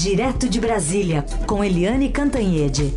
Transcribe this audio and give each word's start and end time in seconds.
Direto 0.00 0.48
de 0.48 0.60
Brasília, 0.60 1.24
com 1.44 1.64
Eliane 1.64 2.08
Cantanhede. 2.08 2.94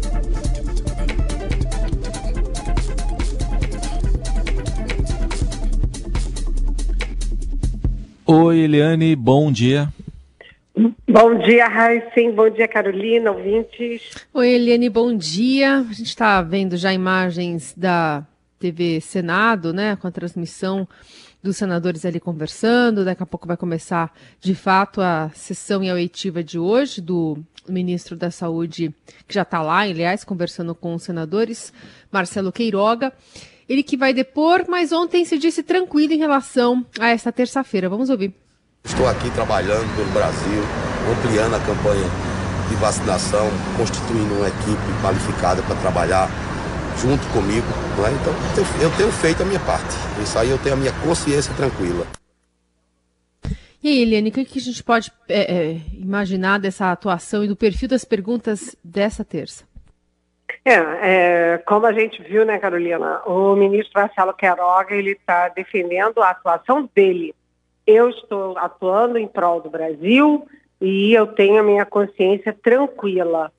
Oi, 8.23 8.59
Eliane, 8.59 9.15
bom 9.15 9.51
dia. 9.51 9.91
Bom 11.09 11.39
dia, 11.39 11.67
Raíssen. 11.67 12.33
Bom 12.33 12.51
dia, 12.51 12.67
Carolina, 12.67 13.31
ouvintes. 13.31 14.27
Oi, 14.31 14.49
Eliane, 14.49 14.87
bom 14.87 15.17
dia. 15.17 15.79
A 15.79 15.93
gente 15.93 16.03
está 16.03 16.39
vendo 16.43 16.77
já 16.77 16.93
imagens 16.93 17.73
da 17.75 18.23
TV 18.59 19.01
Senado, 19.01 19.73
né, 19.73 19.95
com 19.95 20.05
a 20.05 20.11
transmissão 20.11 20.87
dos 21.41 21.57
senadores 21.57 22.05
ali 22.05 22.19
conversando. 22.19 23.05
Daqui 23.05 23.23
a 23.23 23.25
pouco 23.25 23.47
vai 23.47 23.57
começar, 23.57 24.13
de 24.39 24.53
fato, 24.53 25.01
a 25.01 25.29
sessão 25.33 25.83
e 25.83 25.89
a 25.89 25.93
oitiva 25.93 26.43
de 26.43 26.59
hoje 26.59 27.01
do 27.01 27.37
ministro 27.67 28.15
da 28.15 28.31
Saúde, 28.31 28.93
que 29.27 29.33
já 29.33 29.43
está 29.43 29.61
lá, 29.61 29.79
aliás, 29.79 30.23
conversando 30.23 30.73
com 30.73 30.95
os 30.95 31.03
senadores, 31.03 31.71
Marcelo 32.11 32.51
Queiroga. 32.51 33.13
Ele 33.69 33.83
que 33.83 33.95
vai 33.95 34.13
depor, 34.13 34.65
mas 34.67 34.91
ontem 34.91 35.23
se 35.23 35.37
disse 35.37 35.63
tranquilo 35.63 36.13
em 36.13 36.17
relação 36.17 36.85
a 36.99 37.09
esta 37.09 37.31
terça-feira. 37.31 37.87
Vamos 37.87 38.09
ouvir. 38.09 38.33
Estou 38.83 39.07
aqui 39.07 39.29
trabalhando 39.31 39.95
pelo 39.95 40.11
Brasil, 40.11 40.61
ampliando 41.09 41.55
a 41.55 41.59
campanha 41.59 42.03
de 42.67 42.75
vacinação, 42.75 43.47
constituindo 43.77 44.33
uma 44.35 44.47
equipe 44.47 45.01
qualificada 45.01 45.61
para 45.61 45.75
trabalhar 45.75 46.29
junto 46.97 47.25
comigo. 47.33 47.67
Não 47.97 48.07
é? 48.07 48.11
Então, 48.11 48.33
eu 48.81 48.89
tenho 48.97 49.11
feito 49.11 49.43
a 49.43 49.45
minha 49.45 49.59
parte. 49.59 49.95
Isso 50.21 50.37
aí 50.37 50.49
eu 50.49 50.57
tenho 50.57 50.75
a 50.75 50.77
minha 50.77 50.93
consciência 51.03 51.53
tranquila. 51.55 52.05
E 53.83 53.89
aí, 53.89 54.01
Eliane, 54.03 54.29
o 54.29 54.31
que 54.31 54.59
a 54.59 54.61
gente 54.61 54.83
pode 54.83 55.11
é, 55.27 55.41
é, 55.41 55.81
imaginar 55.93 56.59
dessa 56.59 56.91
atuação 56.91 57.43
e 57.43 57.47
do 57.47 57.55
perfil 57.55 57.89
das 57.89 58.05
perguntas 58.05 58.75
dessa 58.83 59.25
terça? 59.25 59.65
É, 60.63 60.73
é, 60.73 61.57
como 61.65 61.87
a 61.87 61.93
gente 61.93 62.21
viu, 62.21 62.45
né, 62.45 62.59
Carolina, 62.59 63.21
o 63.25 63.55
ministro 63.55 63.99
Marcelo 63.99 64.33
Queiroga, 64.33 64.93
ele 64.93 65.13
está 65.13 65.49
defendendo 65.49 66.21
a 66.21 66.29
atuação 66.29 66.87
dele. 66.93 67.33
Eu 67.87 68.09
estou 68.09 68.55
atuando 68.57 69.17
em 69.17 69.27
prol 69.27 69.61
do 69.61 69.69
Brasil 69.69 70.47
e 70.79 71.13
eu 71.13 71.25
tenho 71.25 71.59
a 71.59 71.63
minha 71.63 71.85
consciência 71.85 72.53
tranquila 72.53 73.51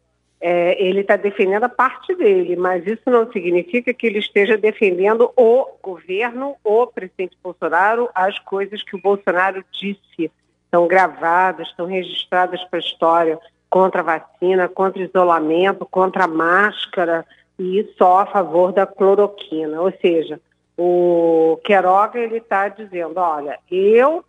é, 0.44 0.76
ele 0.82 1.02
está 1.02 1.14
defendendo 1.14 1.62
a 1.62 1.68
parte 1.68 2.12
dele, 2.16 2.56
mas 2.56 2.84
isso 2.84 3.08
não 3.08 3.30
significa 3.30 3.94
que 3.94 4.08
ele 4.08 4.18
esteja 4.18 4.58
defendendo 4.58 5.30
o 5.36 5.68
governo, 5.80 6.56
o 6.64 6.84
presidente 6.88 7.38
Bolsonaro, 7.40 8.10
as 8.12 8.36
coisas 8.40 8.82
que 8.82 8.96
o 8.96 9.00
Bolsonaro 9.00 9.64
disse. 9.70 10.32
Estão 10.64 10.88
gravadas, 10.88 11.68
estão 11.68 11.86
registradas 11.86 12.60
para 12.64 12.78
a 12.78 12.82
história 12.82 13.38
contra 13.70 14.00
a 14.00 14.04
vacina, 14.04 14.68
contra 14.68 15.02
isolamento, 15.02 15.86
contra 15.86 16.24
a 16.24 16.28
máscara 16.28 17.24
e 17.56 17.88
só 17.96 18.20
a 18.20 18.26
favor 18.26 18.72
da 18.72 18.84
cloroquina. 18.84 19.80
Ou 19.80 19.92
seja, 20.00 20.40
o 20.76 21.60
Queiroga 21.62 22.18
ele 22.18 22.38
está 22.38 22.68
dizendo, 22.68 23.20
olha, 23.20 23.60
eu 23.70 24.24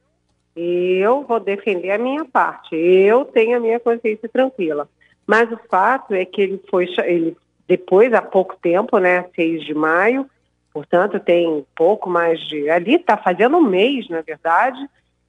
eu 0.56 1.24
vou 1.24 1.40
defender 1.40 1.90
a 1.90 1.98
minha 1.98 2.24
parte, 2.26 2.76
eu 2.76 3.26
tenho 3.26 3.58
a 3.58 3.60
minha 3.60 3.80
consciência 3.80 4.30
tranquila. 4.30 4.88
Mas 5.26 5.52
o 5.52 5.60
fato 5.70 6.14
é 6.14 6.26
que 6.26 6.42
ele 6.42 6.62
foi, 6.70 6.88
ele 7.06 7.38
depois, 7.68 8.14
há 8.14 8.22
pouco 8.22 8.58
tempo, 8.62 8.98
né, 8.98 9.26
6 9.36 9.64
de 9.64 9.74
maio, 9.74 10.30
portanto 10.74 11.20
tem 11.20 11.66
pouco 11.76 12.10
mais 12.10 12.40
de, 12.48 12.70
ali 12.70 12.96
está 12.96 13.16
fazendo 13.16 13.58
um 13.58 13.64
mês, 13.64 14.10
na 14.10 14.22
verdade, 14.22 14.78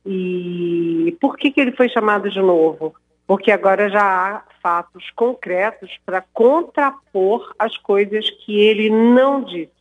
e 0.04 1.16
por 1.20 1.36
que, 1.36 1.50
que 1.50 1.60
ele 1.60 1.72
foi 1.72 1.88
chamado 1.88 2.28
de 2.28 2.40
novo? 2.40 2.94
Porque 3.26 3.50
agora 3.50 3.88
já 3.88 4.02
há 4.02 4.42
fatos 4.62 5.10
concretos 5.16 5.98
para 6.04 6.24
contrapor 6.32 7.54
as 7.58 7.76
coisas 7.78 8.28
que 8.28 8.60
ele 8.60 8.90
não 8.90 9.42
disse. 9.42 9.72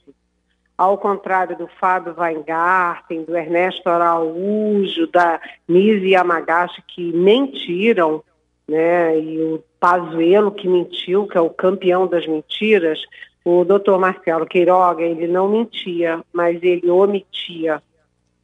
Ao 0.78 0.98
contrário 0.98 1.58
do 1.58 1.68
Fábio 1.80 2.16
Weingarten, 2.18 3.24
do 3.24 3.36
Ernesto 3.36 3.90
Araújo, 3.90 5.08
da 5.08 5.40
Nise 5.68 6.10
Yamagashi, 6.10 6.82
que 6.88 7.12
mentiram, 7.12 8.24
né? 8.68 9.20
E 9.20 9.42
o 9.42 9.64
Pazuello 9.80 10.52
que 10.52 10.68
mentiu, 10.68 11.28
que 11.28 11.38
é 11.38 11.42
o 11.42 11.50
campeão 11.50 12.08
das 12.08 12.26
mentiras, 12.26 13.00
o 13.44 13.64
doutor 13.66 14.00
Marcelo 14.00 14.46
Queiroga, 14.46 15.04
ele 15.04 15.28
não 15.28 15.50
mentia, 15.50 16.22
mas 16.32 16.62
ele 16.64 16.90
omitia. 16.90 17.82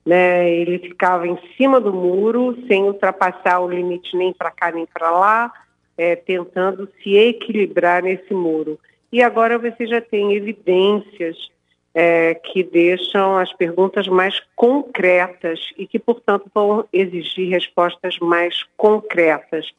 Né? 0.06 0.50
Ele 0.52 0.80
ficava 0.80 1.28
em 1.28 1.38
cima 1.56 1.80
do 1.80 1.94
muro, 1.94 2.58
sem 2.68 2.84
ultrapassar 2.84 3.60
o 3.60 3.70
limite 3.70 4.16
nem 4.18 4.34
para 4.34 4.52
cá 4.52 4.72
nem 4.72 4.86
para 4.86 5.12
lá, 5.12 5.54
é, 5.98 6.16
tentando 6.16 6.90
se 7.02 7.16
equilibrar 7.16 8.04
nesse 8.04 8.34
muro. 8.34 8.80
E 9.12 9.22
agora 9.24 9.58
você 9.58 9.88
já 9.88 10.02
tem 10.02 10.34
evidências 10.34 11.50
é, 11.94 12.36
que 12.36 12.64
deixam 12.64 13.38
as 13.38 13.52
perguntas 13.54 14.08
mais 14.08 14.40
concretas 14.56 15.60
e 15.78 15.88
que, 15.88 15.98
portanto, 15.98 16.50
vão 16.54 16.88
exigir 16.94 17.50
respostas 17.50 18.18
mais 18.20 18.64
concretas. 18.78 19.72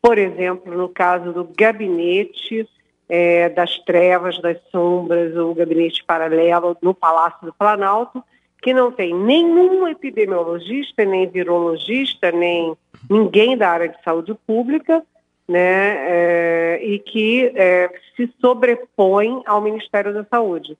Por 0.00 0.18
exemplo, 0.18 0.76
no 0.76 0.88
caso 0.88 1.32
do 1.32 1.44
gabinete 1.44 2.68
é, 3.08 3.48
das 3.48 3.78
trevas, 3.80 4.40
das 4.40 4.58
sombras, 4.70 5.36
o 5.36 5.54
gabinete 5.54 6.04
paralelo 6.04 6.76
no 6.80 6.94
Palácio 6.94 7.46
do 7.46 7.52
Planalto, 7.52 8.22
que 8.62 8.74
não 8.74 8.90
tem 8.90 9.14
nenhum 9.14 9.86
epidemiologista, 9.88 11.04
nem 11.04 11.28
virologista, 11.28 12.30
nem 12.30 12.76
ninguém 13.08 13.56
da 13.56 13.70
área 13.70 13.88
de 13.88 14.02
saúde 14.02 14.34
pública, 14.46 15.02
né, 15.48 15.96
é, 15.96 16.80
e 16.82 16.98
que 16.98 17.52
é, 17.54 17.90
se 18.14 18.30
sobrepõe 18.40 19.42
ao 19.46 19.62
Ministério 19.62 20.12
da 20.12 20.24
Saúde. 20.24 20.76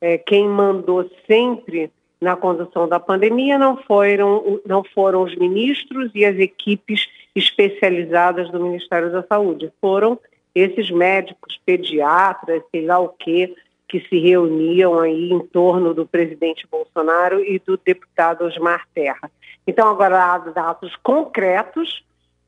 É, 0.00 0.18
quem 0.18 0.46
mandou 0.46 1.08
sempre 1.26 1.90
na 2.20 2.36
condução 2.36 2.86
da 2.86 3.00
pandemia 3.00 3.58
não 3.58 3.78
foram, 3.78 4.60
não 4.66 4.84
foram 4.84 5.22
os 5.22 5.34
ministros 5.36 6.10
e 6.14 6.24
as 6.24 6.36
equipes 6.36 7.06
especializadas 7.34 8.50
do 8.50 8.60
Ministério 8.60 9.10
da 9.12 9.22
Saúde, 9.22 9.72
foram 9.80 10.18
esses 10.54 10.90
médicos, 10.90 11.60
pediatras, 11.64 12.62
sei 12.70 12.84
lá 12.84 12.98
o 12.98 13.08
quê, 13.08 13.54
que 13.88 14.00
se 14.08 14.18
reuniam 14.18 14.98
aí 15.00 15.30
em 15.30 15.40
torno 15.40 15.92
do 15.92 16.06
presidente 16.06 16.66
Bolsonaro 16.70 17.44
e 17.44 17.58
do 17.58 17.76
deputado 17.76 18.44
Osmar 18.44 18.86
Terra. 18.94 19.30
Então, 19.66 19.88
agora 19.88 20.34
há 20.34 20.38
dados 20.38 20.94
concretos 21.02 22.04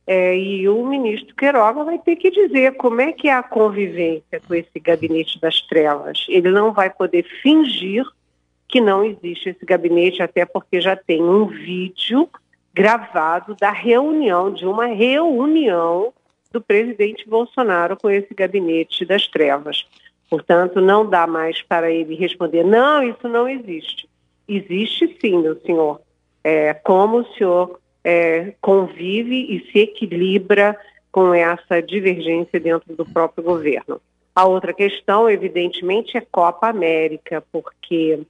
é, 0.06 0.36
e 0.36 0.68
o 0.68 0.84
ministro 0.86 1.34
Queiroga 1.34 1.84
vai 1.84 1.98
ter 1.98 2.16
que 2.16 2.30
dizer 2.30 2.76
como 2.76 3.00
é 3.00 3.12
que 3.12 3.28
é 3.28 3.32
a 3.32 3.42
convivência 3.42 4.40
com 4.46 4.54
esse 4.54 4.80
gabinete 4.80 5.40
das 5.40 5.60
trevas. 5.62 6.26
Ele 6.28 6.50
não 6.50 6.72
vai 6.72 6.90
poder 6.90 7.24
fingir 7.42 8.04
que 8.68 8.80
não 8.80 9.04
existe 9.04 9.50
esse 9.50 9.64
gabinete, 9.64 10.22
até 10.22 10.46
porque 10.46 10.80
já 10.80 10.96
tem 10.96 11.22
um 11.22 11.46
vídeo 11.46 12.28
gravado 12.74 13.54
da 13.54 13.70
reunião, 13.70 14.52
de 14.52 14.66
uma 14.66 14.86
reunião 14.86 16.12
do 16.50 16.60
presidente 16.60 17.28
Bolsonaro 17.28 17.96
com 17.96 18.10
esse 18.10 18.32
gabinete 18.34 19.04
das 19.04 19.26
trevas. 19.26 19.86
Portanto, 20.28 20.80
não 20.80 21.08
dá 21.08 21.26
mais 21.26 21.62
para 21.62 21.90
ele 21.90 22.14
responder, 22.14 22.64
não, 22.64 23.02
isso 23.02 23.28
não 23.28 23.48
existe. 23.48 24.08
Existe 24.48 25.16
sim, 25.20 25.38
meu 25.38 25.60
senhor. 25.60 26.00
É, 26.44 26.74
como 26.74 27.18
o 27.18 27.34
senhor 27.34 27.78
é, 28.04 28.54
convive 28.60 29.54
e 29.54 29.70
se 29.70 29.80
equilibra 29.80 30.78
com 31.10 31.34
essa 31.34 31.80
divergência 31.82 32.58
dentro 32.58 32.94
do 32.96 33.04
próprio 33.04 33.44
governo. 33.44 34.00
A 34.34 34.46
outra 34.46 34.72
questão, 34.72 35.28
evidentemente, 35.28 36.16
é 36.16 36.22
Copa 36.22 36.68
América, 36.68 37.44
porque 37.52 38.20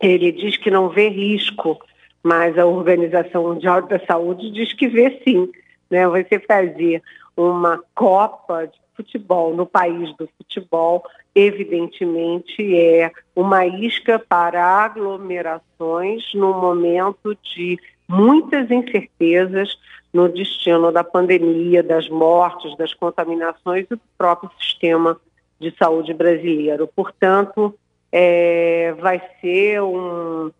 ele 0.00 0.32
diz 0.32 0.56
que 0.56 0.70
não 0.70 0.88
vê 0.88 1.08
risco, 1.08 1.80
mas 2.22 2.58
a 2.58 2.66
Organização 2.66 3.44
Mundial 3.44 3.82
da 3.82 3.98
Saúde 4.06 4.50
diz 4.50 4.72
que 4.72 4.88
vê 4.88 5.20
sim. 5.24 5.50
Né? 5.90 6.06
Você 6.08 6.38
fazer 6.38 7.02
uma 7.36 7.82
Copa 7.94 8.66
de 8.66 8.78
futebol 8.94 9.54
no 9.54 9.64
país 9.64 10.14
do 10.16 10.28
futebol, 10.36 11.04
evidentemente 11.34 12.76
é 12.76 13.10
uma 13.34 13.66
isca 13.66 14.18
para 14.18 14.62
aglomerações 14.62 16.34
no 16.34 16.52
momento 16.52 17.36
de 17.54 17.78
muitas 18.06 18.70
incertezas 18.70 19.78
no 20.12 20.28
destino 20.28 20.90
da 20.90 21.04
pandemia, 21.04 21.82
das 21.82 22.08
mortes, 22.08 22.76
das 22.76 22.92
contaminações 22.92 23.86
do 23.88 23.98
próprio 24.18 24.50
sistema 24.60 25.18
de 25.58 25.72
saúde 25.78 26.12
brasileiro. 26.12 26.88
Portanto, 26.88 27.74
é, 28.10 28.92
vai 28.98 29.22
ser 29.40 29.80
um, 29.82 30.50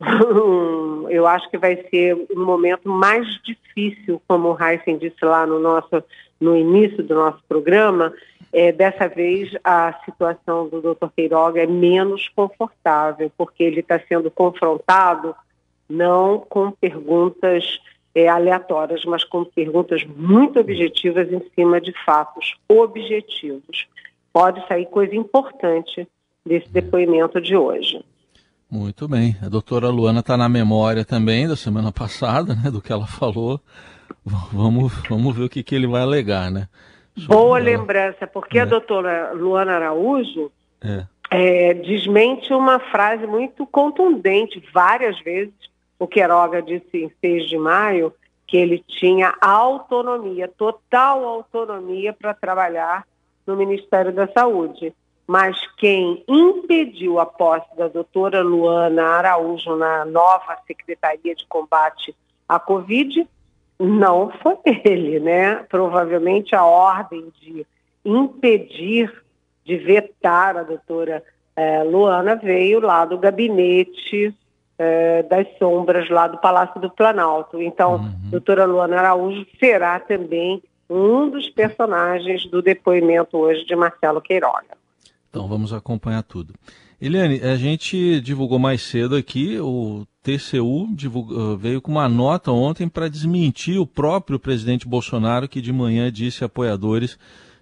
eu 1.10 1.26
acho 1.26 1.50
que 1.50 1.58
vai 1.58 1.76
ser 1.90 2.14
um 2.34 2.44
momento 2.44 2.88
mais 2.88 3.26
difícil, 3.42 4.20
como 4.26 4.52
o 4.52 4.56
Heisen 4.62 4.98
disse 4.98 5.24
lá 5.24 5.46
no 5.46 5.58
nosso 5.58 6.02
no 6.40 6.56
início 6.56 7.02
do 7.02 7.14
nosso 7.14 7.42
programa, 7.46 8.14
é, 8.52 8.72
dessa 8.72 9.06
vez 9.06 9.54
a 9.62 9.92
situação 10.04 10.68
do 10.68 10.80
Dr. 10.80 11.08
Queiroga 11.14 11.62
é 11.62 11.66
menos 11.66 12.28
confortável, 12.30 13.30
porque 13.36 13.62
ele 13.62 13.80
está 13.80 14.00
sendo 14.08 14.30
confrontado 14.30 15.34
não 15.88 16.38
com 16.38 16.70
perguntas 16.70 17.78
é, 18.14 18.28
aleatórias, 18.28 19.04
mas 19.04 19.22
com 19.22 19.44
perguntas 19.44 20.04
muito 20.04 20.58
objetivas 20.58 21.30
em 21.32 21.42
cima 21.54 21.80
de 21.80 21.92
fatos 22.04 22.56
objetivos. 22.68 23.86
Pode 24.32 24.66
sair 24.66 24.86
coisa 24.86 25.14
importante 25.14 26.08
desse 26.44 26.68
depoimento 26.70 27.40
de 27.40 27.56
hoje. 27.56 28.02
Muito 28.70 29.08
bem. 29.08 29.36
A 29.42 29.48
doutora 29.48 29.88
Luana 29.88 30.20
está 30.20 30.36
na 30.36 30.48
memória 30.48 31.04
também 31.04 31.48
da 31.48 31.56
semana 31.56 31.90
passada, 31.90 32.54
né, 32.54 32.70
do 32.70 32.80
que 32.80 32.92
ela 32.92 33.06
falou. 33.06 33.60
Vamos, 34.24 34.92
vamos 35.08 35.36
ver 35.36 35.44
o 35.44 35.48
que, 35.48 35.62
que 35.62 35.74
ele 35.74 35.86
vai 35.86 36.02
alegar, 36.02 36.50
né? 36.50 36.68
Sobre 37.16 37.34
Boa 37.34 37.58
ela. 37.58 37.64
lembrança, 37.64 38.26
porque 38.26 38.58
é. 38.58 38.62
a 38.62 38.64
doutora 38.64 39.32
Luana 39.32 39.72
Araújo 39.72 40.50
é. 40.82 41.04
É, 41.30 41.74
desmente 41.74 42.52
uma 42.52 42.80
frase 42.80 43.26
muito 43.26 43.64
contundente, 43.66 44.62
várias 44.74 45.18
vezes, 45.20 45.54
o 45.98 46.06
Queiroga 46.06 46.60
disse 46.60 47.04
em 47.04 47.12
6 47.20 47.48
de 47.48 47.56
maio, 47.56 48.12
que 48.46 48.56
ele 48.56 48.84
tinha 48.86 49.32
autonomia, 49.40 50.48
total 50.48 51.24
autonomia 51.24 52.12
para 52.12 52.34
trabalhar 52.34 53.06
no 53.46 53.56
Ministério 53.56 54.12
da 54.12 54.26
Saúde. 54.26 54.92
Mas 55.30 55.56
quem 55.76 56.24
impediu 56.26 57.20
a 57.20 57.24
posse 57.24 57.68
da 57.76 57.86
doutora 57.86 58.42
Luana 58.42 59.04
Araújo 59.04 59.76
na 59.76 60.04
nova 60.04 60.58
Secretaria 60.66 61.36
de 61.36 61.46
Combate 61.46 62.12
à 62.48 62.58
Covid 62.58 63.28
não 63.78 64.32
foi 64.42 64.58
ele, 64.84 65.20
né? 65.20 65.64
Provavelmente 65.68 66.56
a 66.56 66.64
ordem 66.64 67.32
de 67.40 67.64
impedir, 68.04 69.22
de 69.64 69.76
vetar 69.76 70.56
a 70.56 70.64
doutora 70.64 71.22
eh, 71.54 71.84
Luana 71.84 72.34
veio 72.34 72.80
lá 72.80 73.04
do 73.04 73.16
gabinete 73.16 74.34
eh, 74.76 75.22
das 75.22 75.46
sombras 75.60 76.10
lá 76.10 76.26
do 76.26 76.38
Palácio 76.38 76.80
do 76.80 76.90
Planalto. 76.90 77.62
Então, 77.62 77.98
uhum. 77.98 78.30
doutora 78.32 78.64
Luana 78.64 78.98
Araújo 78.98 79.46
será 79.60 80.00
também 80.00 80.60
um 80.88 81.30
dos 81.30 81.48
personagens 81.50 82.46
do 82.46 82.60
depoimento 82.60 83.38
hoje 83.38 83.64
de 83.64 83.76
Marcelo 83.76 84.20
Queiroga. 84.20 84.79
Então, 85.30 85.48
vamos 85.48 85.72
acompanhar 85.72 86.22
tudo. 86.22 86.54
Eliane, 87.00 87.40
a 87.40 87.56
gente 87.56 88.20
divulgou 88.20 88.58
mais 88.58 88.82
cedo 88.82 89.16
aqui, 89.16 89.58
o 89.58 90.06
TCU 90.22 90.88
divulgou, 90.92 91.56
veio 91.56 91.80
com 91.80 91.92
uma 91.92 92.08
nota 92.08 92.52
ontem 92.52 92.88
para 92.88 93.08
desmentir 93.08 93.80
o 93.80 93.86
próprio 93.86 94.38
presidente 94.38 94.86
Bolsonaro, 94.86 95.48
que 95.48 95.62
de 95.62 95.72
manhã 95.72 96.12
disse 96.12 96.44
a 96.44 96.46
apoiadores 96.46 97.18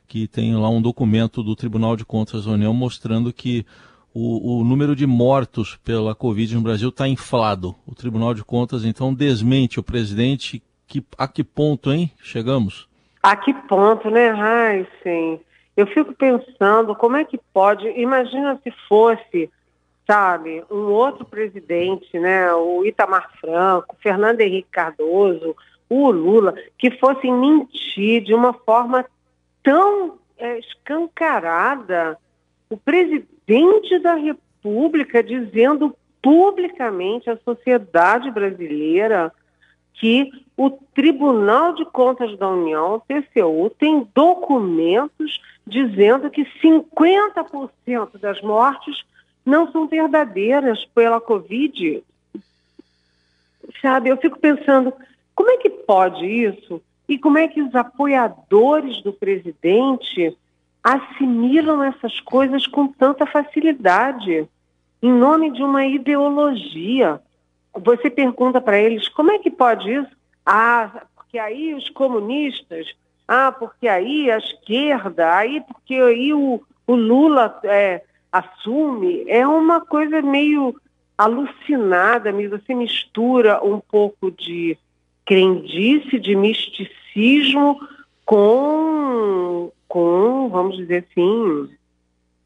que 0.09 0.27
tem 0.27 0.57
lá 0.57 0.69
um 0.71 0.83
documento 0.83 1.43
do 1.43 1.55
Tribunal 1.55 1.95
de 1.95 2.05
Contas 2.05 2.47
da 2.47 2.53
União 2.53 2.73
mostrando 2.73 3.33
que 3.33 3.65
o, 4.13 4.61
o 4.61 4.65
número 4.65 4.97
de 4.97 5.07
mortos 5.07 5.79
pela 5.85 6.15
Covid 6.15 6.55
no 6.55 6.63
Brasil 6.63 6.89
está 6.89 7.07
inflado. 7.07 7.77
O 7.87 7.95
Tribunal 7.95 8.33
de 8.35 8.43
Contas, 8.43 8.85
então, 8.85 9.13
desmente 9.13 9.79
o 9.79 9.83
presidente. 9.83 10.63
Que, 10.87 11.05
a 11.19 11.29
que 11.29 11.45
ponto, 11.45 11.93
hein? 11.93 12.11
Chegamos? 12.23 12.89
A 13.23 13.37
que 13.37 13.53
ponto, 13.53 14.11
né, 14.11 14.31
Heisen? 14.31 15.41
Eu 15.79 15.87
fico 15.87 16.13
pensando 16.13 16.95
como 16.95 17.17
é 17.17 17.25
que 17.25 17.39
pode. 17.55 17.89
Imagina 17.89 18.61
se 18.65 18.71
fosse, 18.89 19.49
sabe, 20.07 20.65
um 20.71 20.91
outro 20.91 21.25
presidente, 21.25 22.19
né? 22.19 22.53
O 22.53 22.85
Itamar 22.85 23.31
Franco, 23.41 23.97
Fernando 24.03 24.41
Henrique 24.41 24.69
Cardoso, 24.71 25.57
o 25.89 26.11
Lula, 26.11 26.55
que 26.77 26.91
fossem 26.99 27.33
mentir 27.33 28.23
de 28.25 28.35
uma 28.35 28.53
forma 28.53 29.07
tão 29.63 30.19
é, 30.37 30.59
escancarada. 30.59 32.19
O 32.69 32.77
presidente 32.77 33.39
presidente 33.49 33.99
da 34.01 34.15
República 34.15 35.23
dizendo 35.23 35.97
publicamente 36.23 37.31
à 37.31 37.39
sociedade 37.39 38.31
brasileira 38.31 39.33
que 39.99 40.31
o 40.57 40.71
Tribunal 40.71 41.75
de 41.75 41.85
Contas 41.85 42.37
da 42.39 42.49
União, 42.49 43.03
TCU, 43.07 43.71
tem 43.79 44.07
documentos 44.15 45.41
dizendo 45.67 46.31
que 46.31 46.45
50% 46.63 48.19
das 48.19 48.41
mortes 48.41 49.05
não 49.45 49.71
são 49.71 49.87
verdadeiras 49.87 50.85
pela 50.95 51.21
Covid. 51.21 52.03
Sabe, 53.81 54.09
eu 54.09 54.17
fico 54.17 54.39
pensando, 54.39 54.93
como 55.35 55.51
é 55.51 55.57
que 55.59 55.71
pode 55.71 56.27
isso? 56.27 56.83
E 57.09 57.19
como 57.19 57.39
é 57.39 57.49
que 57.49 57.63
os 57.63 57.75
apoiadores 57.75 59.03
do 59.03 59.13
presidente 59.13 60.37
assimilam 60.83 61.83
essas 61.83 62.21
coisas 62.21 62.67
com 62.67 62.89
tanta 62.89 63.27
facilidade, 63.27 64.49
em 65.03 65.13
nome 65.13 65.51
de 65.51 65.63
uma 65.63 65.85
ideologia. 65.85 67.21
Você 67.75 68.11
pergunta 68.11 68.61
para 68.61 68.79
eles 68.79 69.09
como 69.09 69.31
é 69.31 69.39
que 69.39 69.51
pode 69.51 69.93
isso? 69.93 70.11
Ah, 70.45 71.07
porque 71.15 71.39
aí 71.39 71.75
os 71.75 71.89
comunistas, 71.91 72.87
ah, 73.27 73.53
porque 73.53 73.87
aí 73.87 74.31
a 74.31 74.39
esquerda, 74.39 75.35
aí 75.37 75.61
porque 75.61 75.95
aí 75.95 76.33
o, 76.33 76.61
o 76.87 76.95
Lula 76.95 77.61
é, 77.65 78.03
assume. 78.33 79.25
É 79.29 79.47
uma 79.47 79.81
coisa 79.81 80.23
meio 80.23 80.75
alucinada, 81.17 82.33
você 82.33 82.75
mistura 82.75 83.63
um 83.65 83.81
pouco 83.81 84.31
de 84.31 84.79
crendice, 85.27 86.19
de 86.19 86.35
misticismo 86.35 87.81
com 88.25 89.71
com, 89.89 90.49
vamos 90.51 90.77
dizer 90.77 91.07
assim, 91.11 91.69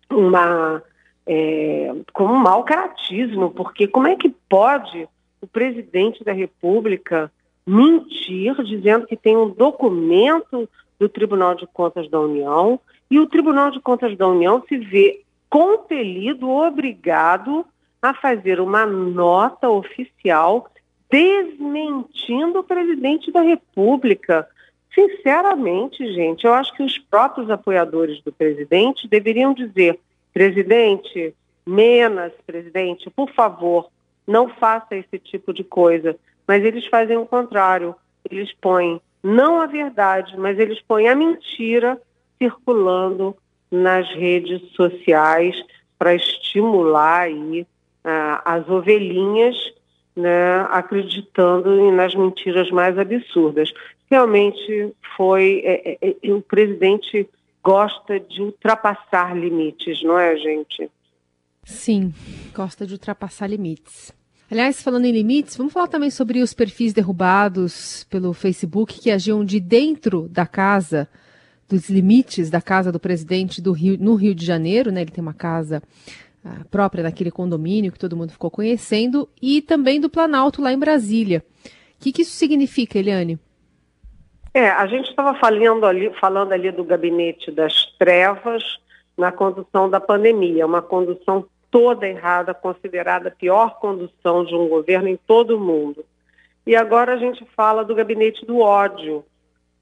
uma 0.08 0.82
é, 1.26 1.94
com 2.12 2.24
um 2.24 2.36
mau 2.36 2.64
caratismo, 2.64 3.50
porque 3.50 3.86
como 3.86 4.06
é 4.06 4.16
que 4.16 4.28
pode 4.48 5.08
o 5.40 5.46
presidente 5.46 6.24
da 6.24 6.32
República 6.32 7.30
mentir 7.66 8.54
dizendo 8.64 9.06
que 9.06 9.16
tem 9.16 9.36
um 9.36 9.50
documento 9.50 10.68
do 10.98 11.08
Tribunal 11.08 11.54
de 11.54 11.66
Contas 11.66 12.08
da 12.08 12.20
União 12.20 12.78
e 13.10 13.18
o 13.18 13.26
Tribunal 13.26 13.70
de 13.70 13.80
Contas 13.80 14.16
da 14.16 14.26
União 14.26 14.62
se 14.68 14.76
vê 14.78 15.22
compelido, 15.50 16.48
obrigado 16.48 17.64
a 18.00 18.14
fazer 18.14 18.60
uma 18.60 18.86
nota 18.86 19.68
oficial 19.68 20.68
desmentindo 21.10 22.60
o 22.60 22.64
presidente 22.64 23.30
da 23.30 23.42
República. 23.42 24.48
Sinceramente, 24.94 26.10
gente, 26.12 26.46
eu 26.46 26.54
acho 26.54 26.72
que 26.74 26.82
os 26.82 26.98
próprios 26.98 27.50
apoiadores 27.50 28.22
do 28.22 28.32
presidente 28.32 29.06
deveriam 29.06 29.52
dizer: 29.52 29.98
presidente, 30.32 31.34
menos, 31.66 32.32
presidente, 32.46 33.10
por 33.10 33.30
favor, 33.30 33.88
não 34.26 34.48
faça 34.48 34.96
esse 34.96 35.18
tipo 35.18 35.52
de 35.52 35.64
coisa. 35.64 36.16
Mas 36.46 36.64
eles 36.64 36.86
fazem 36.86 37.16
o 37.16 37.26
contrário. 37.26 37.94
Eles 38.30 38.52
põem 38.60 39.00
não 39.22 39.60
a 39.60 39.66
verdade, 39.66 40.36
mas 40.36 40.58
eles 40.58 40.80
põem 40.80 41.08
a 41.08 41.14
mentira 41.14 42.00
circulando 42.38 43.36
nas 43.70 44.08
redes 44.10 44.60
sociais 44.72 45.56
para 45.98 46.14
estimular 46.14 47.22
aí 47.22 47.66
ah, 48.04 48.42
as 48.44 48.68
ovelhinhas, 48.68 49.56
né, 50.14 50.66
acreditando 50.70 51.90
nas 51.92 52.14
mentiras 52.14 52.70
mais 52.70 52.98
absurdas 52.98 53.72
realmente 54.12 54.92
foi. 55.16 55.62
É, 55.64 55.98
é, 56.02 56.16
é, 56.22 56.32
o 56.32 56.42
presidente 56.42 57.26
gosta 57.62 58.18
de 58.18 58.42
ultrapassar 58.42 59.36
limites, 59.36 60.02
não 60.02 60.18
é, 60.18 60.36
gente? 60.36 60.90
Sim, 61.64 62.12
gosta 62.52 62.86
de 62.86 62.94
ultrapassar 62.94 63.46
limites. 63.46 64.12
Aliás, 64.50 64.82
falando 64.82 65.06
em 65.06 65.12
limites, 65.12 65.56
vamos 65.56 65.72
falar 65.72 65.86
também 65.86 66.10
sobre 66.10 66.42
os 66.42 66.52
perfis 66.52 66.92
derrubados 66.92 68.04
pelo 68.10 68.34
Facebook 68.34 69.00
que 69.00 69.10
agiam 69.10 69.44
de 69.44 69.58
dentro 69.58 70.28
da 70.28 70.44
casa, 70.44 71.08
dos 71.68 71.88
limites 71.88 72.50
da 72.50 72.60
casa 72.60 72.92
do 72.92 73.00
presidente 73.00 73.62
do 73.62 73.72
Rio, 73.72 73.96
no 73.98 74.14
Rio 74.14 74.34
de 74.34 74.44
Janeiro, 74.44 74.90
né? 74.92 75.00
Ele 75.00 75.10
tem 75.10 75.22
uma 75.22 75.32
casa 75.32 75.82
ah, 76.44 76.66
própria 76.70 77.02
daquele 77.02 77.30
condomínio 77.30 77.92
que 77.92 77.98
todo 77.98 78.16
mundo 78.16 78.32
ficou 78.32 78.50
conhecendo, 78.50 79.26
e 79.40 79.62
também 79.62 79.98
do 79.98 80.10
Planalto 80.10 80.60
lá 80.60 80.72
em 80.72 80.78
Brasília. 80.78 81.42
O 81.64 82.02
que, 82.02 82.12
que 82.12 82.22
isso 82.22 82.32
significa, 82.32 82.98
Eliane? 82.98 83.38
É, 84.54 84.68
a 84.68 84.86
gente 84.86 85.08
estava 85.08 85.34
falando 85.38 85.86
ali, 85.86 86.12
falando 86.20 86.52
ali 86.52 86.70
do 86.70 86.84
gabinete 86.84 87.50
das 87.50 87.86
trevas 87.98 88.78
na 89.16 89.32
condução 89.32 89.88
da 89.88 89.98
pandemia, 89.98 90.66
uma 90.66 90.82
condução 90.82 91.46
toda 91.70 92.06
errada, 92.06 92.52
considerada 92.52 93.28
a 93.28 93.32
pior 93.32 93.78
condução 93.78 94.44
de 94.44 94.54
um 94.54 94.68
governo 94.68 95.08
em 95.08 95.16
todo 95.16 95.56
o 95.56 95.60
mundo. 95.60 96.04
E 96.66 96.76
agora 96.76 97.14
a 97.14 97.16
gente 97.16 97.44
fala 97.56 97.82
do 97.82 97.94
gabinete 97.94 98.44
do 98.44 98.60
ódio, 98.60 99.24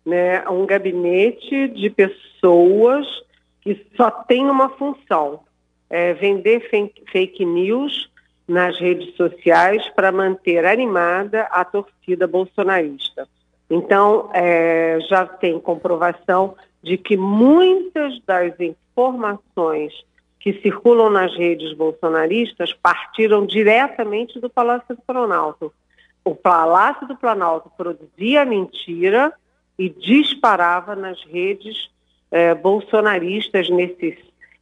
né? 0.07 0.49
Um 0.49 0.65
gabinete 0.65 1.69
de 1.69 1.91
pessoas 1.91 3.07
que 3.61 3.87
só 3.97 4.11
tem 4.11 4.49
uma 4.49 4.71
função, 4.71 5.41
é 5.91 6.15
vender 6.15 6.69
fake 7.11 7.45
news 7.45 8.09
nas 8.47 8.79
redes 8.79 9.15
sociais 9.17 9.87
para 9.91 10.13
manter 10.13 10.65
animada 10.65 11.43
a 11.51 11.65
torcida 11.65 12.27
bolsonarista. 12.27 13.29
Então, 13.71 14.29
é, 14.35 14.99
já 15.09 15.25
tem 15.25 15.61
comprovação 15.61 16.57
de 16.83 16.99
que 16.99 17.17
muitas 17.17 18.21
das 18.27 18.53
informações 18.59 19.93
que 20.41 20.55
circulam 20.55 21.11
nas 21.11 21.37
redes 21.37 21.73
bolsonaristas 21.75 22.73
partiram 22.73 23.47
diretamente 23.47 24.41
do 24.41 24.51
Palácio 24.51 24.97
do 24.97 25.03
Planalto. 25.03 25.73
o 26.25 26.35
Palácio 26.35 27.07
do 27.07 27.17
Planalto 27.17 27.71
produzia 27.77 28.45
mentira 28.45 29.33
e 29.79 29.89
disparava 29.89 30.97
nas 30.97 31.23
redes 31.25 31.91
é, 32.31 32.55
bolsonaristas, 32.55 33.69
nesses 33.71 34.17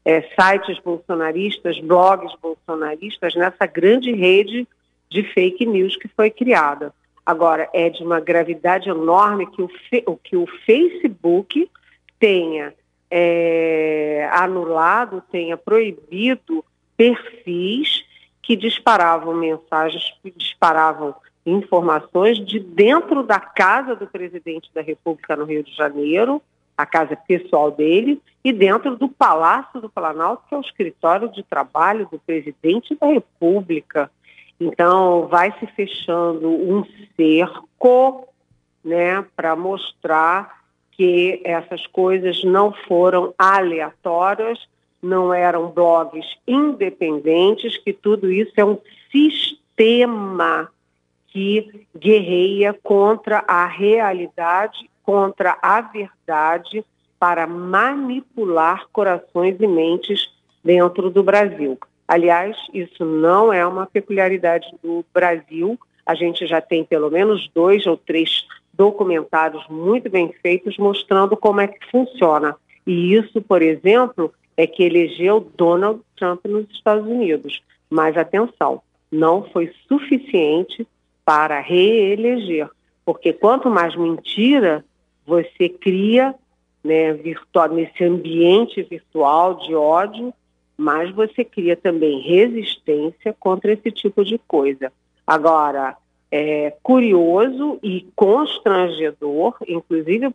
é, 0.04 0.22
sites 0.22 0.78
bolsonaristas, 0.80 1.78
blogs 1.80 2.32
bolsonaristas, 2.40 3.34
nessa 3.34 3.66
grande 3.66 4.12
rede 4.12 4.66
de 5.08 5.22
fake 5.22 5.64
news 5.66 5.96
que 5.96 6.08
foi 6.08 6.30
criada. 6.30 6.92
Agora, 7.28 7.68
é 7.74 7.90
de 7.90 8.02
uma 8.02 8.20
gravidade 8.20 8.88
enorme 8.88 9.46
que 9.50 9.60
o, 9.60 9.68
que 10.16 10.34
o 10.34 10.46
Facebook 10.64 11.70
tenha 12.18 12.72
é, 13.10 14.26
anulado, 14.32 15.22
tenha 15.30 15.54
proibido 15.54 16.64
perfis 16.96 18.02
que 18.40 18.56
disparavam 18.56 19.34
mensagens, 19.34 20.10
que 20.22 20.30
disparavam 20.30 21.14
informações 21.44 22.38
de 22.38 22.58
dentro 22.58 23.22
da 23.22 23.38
casa 23.38 23.94
do 23.94 24.06
presidente 24.06 24.70
da 24.72 24.80
República 24.80 25.36
no 25.36 25.44
Rio 25.44 25.62
de 25.62 25.76
Janeiro, 25.76 26.40
a 26.78 26.86
casa 26.86 27.14
pessoal 27.14 27.70
dele, 27.70 28.22
e 28.42 28.54
dentro 28.54 28.96
do 28.96 29.06
Palácio 29.06 29.82
do 29.82 29.90
Planalto, 29.90 30.44
que 30.48 30.54
é 30.54 30.58
o 30.58 30.62
escritório 30.62 31.30
de 31.30 31.42
trabalho 31.42 32.08
do 32.10 32.18
presidente 32.18 32.96
da 32.98 33.06
República. 33.06 34.10
Então, 34.60 35.28
vai 35.28 35.52
se 35.58 35.66
fechando 35.68 36.48
um 36.48 36.84
cerco 37.16 38.28
né, 38.84 39.24
para 39.36 39.54
mostrar 39.54 40.58
que 40.92 41.40
essas 41.44 41.86
coisas 41.86 42.42
não 42.42 42.72
foram 42.72 43.32
aleatórias, 43.38 44.58
não 45.00 45.32
eram 45.32 45.70
blogs 45.70 46.26
independentes, 46.46 47.76
que 47.78 47.92
tudo 47.92 48.32
isso 48.32 48.52
é 48.56 48.64
um 48.64 48.78
sistema 49.12 50.68
que 51.28 51.86
guerreia 51.96 52.76
contra 52.82 53.44
a 53.46 53.64
realidade, 53.66 54.90
contra 55.04 55.56
a 55.62 55.80
verdade, 55.80 56.84
para 57.18 57.46
manipular 57.46 58.86
corações 58.92 59.56
e 59.60 59.66
mentes 59.66 60.32
dentro 60.64 61.10
do 61.10 61.22
Brasil. 61.22 61.78
Aliás, 62.08 62.56
isso 62.72 63.04
não 63.04 63.52
é 63.52 63.66
uma 63.66 63.86
peculiaridade 63.86 64.66
do 64.82 65.04
Brasil. 65.12 65.78
A 66.06 66.14
gente 66.14 66.46
já 66.46 66.58
tem 66.58 66.82
pelo 66.82 67.10
menos 67.10 67.50
dois 67.54 67.86
ou 67.86 67.98
três 67.98 68.46
documentários 68.72 69.66
muito 69.68 70.08
bem 70.08 70.32
feitos 70.40 70.78
mostrando 70.78 71.36
como 71.36 71.60
é 71.60 71.68
que 71.68 71.78
funciona. 71.90 72.56
E 72.86 73.14
isso, 73.14 73.42
por 73.42 73.60
exemplo, 73.60 74.32
é 74.56 74.66
que 74.66 74.82
elegeu 74.82 75.40
Donald 75.54 76.00
Trump 76.16 76.46
nos 76.46 76.66
Estados 76.70 77.06
Unidos. 77.06 77.62
Mas 77.90 78.16
atenção, 78.16 78.80
não 79.12 79.42
foi 79.50 79.70
suficiente 79.86 80.86
para 81.24 81.60
reeleger, 81.60 82.70
porque 83.04 83.34
quanto 83.34 83.68
mais 83.68 83.94
mentira 83.94 84.82
você 85.26 85.68
cria 85.68 86.34
né, 86.82 87.12
virtual, 87.12 87.68
nesse 87.68 88.02
ambiente 88.02 88.82
virtual 88.82 89.56
de 89.56 89.74
ódio, 89.74 90.32
mais 90.78 91.10
você 91.10 91.44
cria 91.44 91.76
também 91.76 92.20
resistência 92.20 93.34
contra 93.38 93.72
esse 93.72 93.90
tipo 93.90 94.24
de 94.24 94.38
coisa. 94.38 94.92
Agora, 95.26 95.96
é 96.30 96.74
curioso 96.82 97.78
e 97.82 98.06
constrangedor, 98.14 99.56
inclusive 99.66 100.32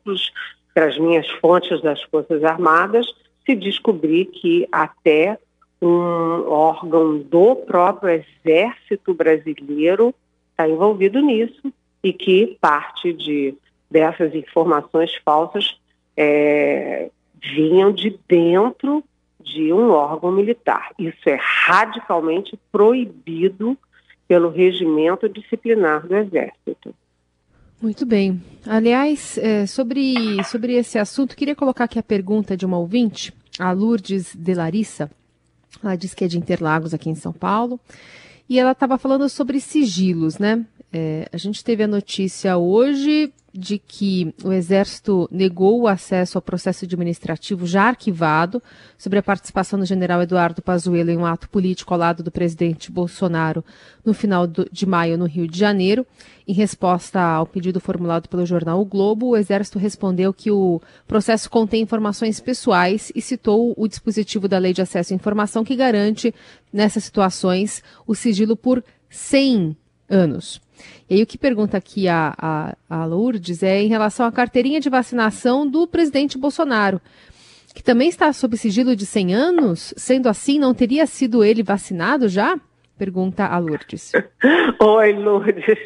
para 0.73 0.85
as 0.87 0.97
minhas 0.97 1.29
fontes 1.39 1.81
das 1.81 2.01
Forças 2.03 2.43
Armadas, 2.43 3.07
se 3.45 3.55
descobrir 3.55 4.25
que 4.25 4.67
até 4.71 5.37
um 5.81 6.49
órgão 6.49 7.19
do 7.19 7.55
próprio 7.55 8.23
Exército 8.45 9.13
Brasileiro 9.13 10.13
está 10.51 10.67
envolvido 10.67 11.21
nisso 11.21 11.73
e 12.03 12.11
que 12.11 12.57
parte 12.59 13.13
de, 13.13 13.55
dessas 13.89 14.33
informações 14.35 15.13
falsas 15.23 15.77
é, 16.15 17.09
vinham 17.41 17.91
de 17.91 18.17
dentro 18.27 19.03
de 19.43 19.73
um 19.73 19.91
órgão 19.91 20.31
militar. 20.31 20.91
Isso 20.97 21.29
é 21.29 21.37
radicalmente 21.39 22.57
proibido 22.71 23.77
pelo 24.27 24.49
regimento 24.49 25.29
disciplinar 25.29 26.07
do 26.07 26.15
Exército. 26.15 26.95
Muito 27.81 28.05
bem. 28.05 28.41
Aliás, 28.65 29.37
é, 29.37 29.65
sobre, 29.65 30.41
sobre 30.45 30.73
esse 30.73 30.97
assunto, 30.97 31.35
queria 31.35 31.55
colocar 31.55 31.83
aqui 31.83 31.99
a 31.99 32.03
pergunta 32.03 32.55
de 32.55 32.65
uma 32.65 32.77
ouvinte, 32.77 33.33
a 33.59 33.71
Lourdes 33.71 34.33
de 34.33 34.53
Larissa. 34.53 35.11
Ela 35.83 35.95
diz 35.95 36.13
que 36.13 36.23
é 36.23 36.27
de 36.27 36.37
Interlagos, 36.37 36.93
aqui 36.93 37.09
em 37.09 37.15
São 37.15 37.33
Paulo. 37.33 37.79
E 38.49 38.57
ela 38.57 38.71
estava 38.71 38.97
falando 38.97 39.27
sobre 39.27 39.59
sigilos, 39.59 40.37
né? 40.37 40.65
É, 40.93 41.27
a 41.33 41.37
gente 41.37 41.63
teve 41.63 41.83
a 41.83 41.87
notícia 41.87 42.57
hoje 42.57 43.33
de 43.53 43.77
que 43.77 44.33
o 44.43 44.51
Exército 44.51 45.29
negou 45.31 45.81
o 45.81 45.87
acesso 45.87 46.37
ao 46.37 46.41
processo 46.41 46.85
administrativo 46.85 47.67
já 47.67 47.83
arquivado 47.83 48.61
sobre 48.97 49.19
a 49.19 49.23
participação 49.23 49.77
do 49.77 49.85
general 49.85 50.23
Eduardo 50.23 50.61
Pazuello 50.61 51.11
em 51.11 51.17
um 51.17 51.25
ato 51.25 51.47
político 51.47 51.93
ao 51.93 51.99
lado 51.99 52.23
do 52.23 52.31
presidente 52.31 52.91
Bolsonaro 52.91 53.63
no 54.03 54.13
final 54.13 54.47
de 54.47 54.85
maio 54.87 55.19
no 55.19 55.25
Rio 55.25 55.47
de 55.47 55.59
Janeiro. 55.59 56.05
Em 56.47 56.53
resposta 56.53 57.21
ao 57.21 57.45
pedido 57.45 57.79
formulado 57.79 58.27
pelo 58.27 58.45
jornal 58.45 58.81
O 58.81 58.85
Globo, 58.85 59.27
o 59.27 59.37
Exército 59.37 59.77
respondeu 59.77 60.33
que 60.33 60.49
o 60.49 60.81
processo 61.07 61.49
contém 61.49 61.83
informações 61.83 62.39
pessoais 62.39 63.11
e 63.15 63.21
citou 63.21 63.73
o 63.77 63.87
dispositivo 63.87 64.47
da 64.47 64.57
Lei 64.57 64.73
de 64.73 64.81
Acesso 64.81 65.13
à 65.13 65.15
Informação 65.15 65.63
que 65.63 65.75
garante, 65.75 66.33
nessas 66.71 67.03
situações, 67.03 67.83
o 68.07 68.15
sigilo 68.15 68.57
por 68.57 68.83
100 69.09 69.77
anos. 70.09 70.61
E 71.09 71.15
aí 71.15 71.23
o 71.23 71.27
que 71.27 71.37
pergunta 71.37 71.77
aqui 71.77 72.07
a, 72.07 72.33
a, 72.37 72.75
a 72.89 73.05
Lourdes 73.05 73.63
é 73.63 73.81
em 73.81 73.87
relação 73.87 74.25
à 74.25 74.31
carteirinha 74.31 74.79
de 74.79 74.89
vacinação 74.89 75.67
do 75.67 75.87
presidente 75.87 76.37
Bolsonaro, 76.37 77.01
que 77.73 77.83
também 77.83 78.09
está 78.09 78.31
sob 78.33 78.57
sigilo 78.57 78.95
de 78.95 79.05
100 79.05 79.33
anos. 79.33 79.93
Sendo 79.97 80.29
assim, 80.29 80.59
não 80.59 80.73
teria 80.73 81.05
sido 81.05 81.43
ele 81.43 81.63
vacinado 81.63 82.27
já? 82.27 82.59
Pergunta 82.97 83.45
a 83.45 83.57
Lourdes. 83.57 84.11
Oi, 84.79 85.13
Lourdes. 85.13 85.79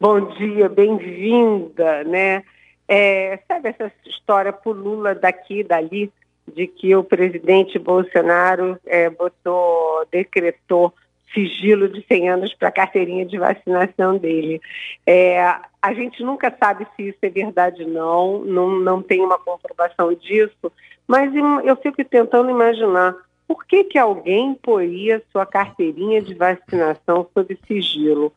Bom 0.00 0.28
dia, 0.34 0.68
bem-vinda, 0.68 2.04
né? 2.04 2.42
É, 2.88 3.38
sabe 3.46 3.68
essa 3.68 3.92
história 4.04 4.52
pulula 4.52 5.14
daqui 5.14 5.60
e 5.60 5.64
dali 5.64 6.12
de 6.52 6.66
que 6.66 6.94
o 6.96 7.04
presidente 7.04 7.78
Bolsonaro 7.78 8.78
é, 8.84 9.08
botou, 9.08 10.06
decretou 10.10 10.92
sigilo 11.32 11.88
de 11.88 12.04
100 12.06 12.28
anos 12.28 12.54
para 12.54 12.68
a 12.68 12.72
carteirinha 12.72 13.24
de 13.24 13.38
vacinação 13.38 14.16
dele. 14.16 14.60
É, 15.06 15.40
a 15.80 15.94
gente 15.94 16.22
nunca 16.22 16.54
sabe 16.58 16.86
se 16.96 17.08
isso 17.08 17.18
é 17.22 17.28
verdade 17.28 17.84
ou 17.84 17.88
não, 17.88 18.38
não, 18.44 18.70
não 18.80 19.02
tem 19.02 19.20
uma 19.20 19.38
comprovação 19.38 20.12
disso, 20.14 20.72
mas 21.06 21.32
eu 21.64 21.76
fico 21.76 22.04
tentando 22.04 22.50
imaginar 22.50 23.14
por 23.46 23.64
que, 23.64 23.84
que 23.84 23.98
alguém 23.98 24.54
poria 24.54 25.22
sua 25.32 25.44
carteirinha 25.44 26.22
de 26.22 26.34
vacinação 26.34 27.26
sob 27.34 27.58
sigilo. 27.66 28.32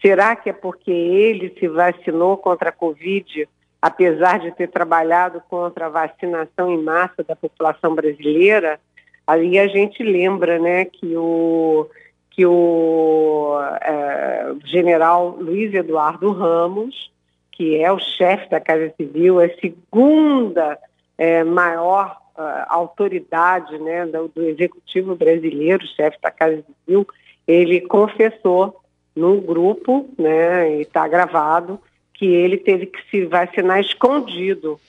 Será 0.00 0.36
que 0.36 0.50
é 0.50 0.52
porque 0.52 0.90
ele 0.90 1.54
se 1.58 1.66
vacinou 1.66 2.36
contra 2.36 2.68
a 2.68 2.72
Covid, 2.72 3.48
apesar 3.80 4.38
de 4.38 4.52
ter 4.52 4.68
trabalhado 4.68 5.42
contra 5.48 5.86
a 5.86 5.88
vacinação 5.88 6.70
em 6.70 6.80
massa 6.80 7.24
da 7.24 7.34
população 7.34 7.94
brasileira? 7.94 8.78
Ali 9.26 9.58
a 9.58 9.66
gente 9.66 10.02
lembra 10.02 10.58
né, 10.58 10.84
que 10.84 11.16
o 11.16 11.88
que 12.32 12.46
o 12.46 13.58
é, 13.82 14.54
general 14.64 15.36
Luiz 15.38 15.72
Eduardo 15.72 16.32
Ramos, 16.32 17.10
que 17.52 17.76
é 17.76 17.92
o 17.92 17.98
chefe 17.98 18.48
da 18.50 18.58
Casa 18.58 18.92
Civil, 18.96 19.40
é 19.40 19.46
a 19.46 19.60
segunda 19.60 20.78
é, 21.18 21.44
maior 21.44 22.16
uh, 22.36 22.64
autoridade 22.68 23.78
né, 23.78 24.06
do, 24.06 24.28
do, 24.28 24.42
executivo 24.42 25.14
brasileiro, 25.14 25.86
chefe 25.88 26.16
da 26.22 26.30
Casa 26.30 26.64
Civil, 26.86 27.06
ele 27.46 27.82
confessou 27.82 28.80
no 29.14 29.40
grupo, 29.40 30.08
né, 30.18 30.78
e 30.78 30.82
está 30.82 31.06
gravado, 31.06 31.78
que 32.14 32.24
ele 32.24 32.56
teve 32.56 32.86
que 32.86 32.98
se 33.10 33.26
vacinar 33.26 33.80
escondido, 33.80 34.80